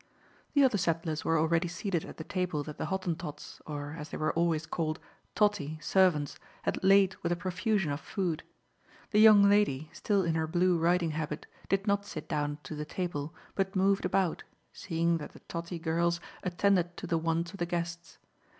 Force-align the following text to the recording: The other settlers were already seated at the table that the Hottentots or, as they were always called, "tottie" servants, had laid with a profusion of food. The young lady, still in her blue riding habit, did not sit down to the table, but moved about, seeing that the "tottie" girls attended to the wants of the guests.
The 0.55 0.63
other 0.63 0.79
settlers 0.79 1.23
were 1.23 1.37
already 1.37 1.67
seated 1.67 2.05
at 2.05 2.17
the 2.17 2.23
table 2.23 2.63
that 2.63 2.79
the 2.79 2.87
Hottentots 2.87 3.61
or, 3.67 3.93
as 3.99 4.09
they 4.09 4.17
were 4.17 4.33
always 4.33 4.65
called, 4.65 4.97
"tottie" 5.35 5.77
servants, 5.79 6.39
had 6.63 6.83
laid 6.83 7.15
with 7.21 7.31
a 7.31 7.35
profusion 7.35 7.91
of 7.91 7.99
food. 7.99 8.41
The 9.11 9.19
young 9.19 9.47
lady, 9.47 9.91
still 9.93 10.23
in 10.23 10.33
her 10.33 10.47
blue 10.47 10.75
riding 10.79 11.11
habit, 11.11 11.45
did 11.69 11.85
not 11.85 12.07
sit 12.07 12.27
down 12.27 12.57
to 12.63 12.73
the 12.73 12.83
table, 12.83 13.35
but 13.53 13.75
moved 13.75 14.03
about, 14.03 14.41
seeing 14.73 15.19
that 15.19 15.33
the 15.33 15.39
"tottie" 15.41 15.77
girls 15.77 16.19
attended 16.41 16.97
to 16.97 17.05
the 17.05 17.19
wants 17.19 17.51
of 17.51 17.59
the 17.59 17.67
guests. 17.67 18.17